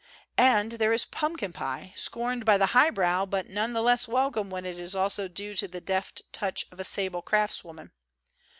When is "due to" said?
5.31-5.67